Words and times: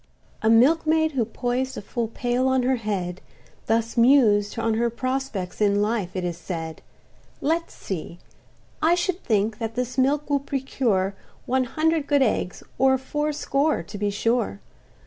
A 0.41 0.49
milkmaid, 0.49 1.11
who 1.11 1.25
poized 1.25 1.77
a 1.77 1.81
full 1.83 2.07
pail 2.07 2.47
on 2.47 2.63
her 2.63 2.77
head, 2.77 3.21
Thus 3.67 3.95
mused 3.95 4.57
on 4.57 4.73
her 4.73 4.89
prospects 4.89 5.61
in 5.61 5.79
life, 5.79 6.15
it 6.15 6.23
is 6.23 6.39
said: 6.39 6.81
"Let's 7.39 7.75
see—I 7.75 8.95
should 8.95 9.23
think 9.23 9.59
that 9.59 9.75
this 9.75 9.99
milk 9.99 10.27
will 10.27 10.39
procure 10.39 11.13
One 11.45 11.65
hundred 11.65 12.07
good 12.07 12.23
eggs, 12.23 12.63
or 12.79 12.97
fourscore 12.97 13.83
to 13.83 13.97
be 13.99 14.09
sure. 14.09 14.59